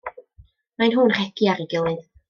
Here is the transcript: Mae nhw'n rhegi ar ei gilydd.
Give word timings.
Mae 0.79 0.91
nhw'n 0.95 1.15
rhegi 1.15 1.53
ar 1.55 1.63
ei 1.67 1.73
gilydd. 1.77 2.05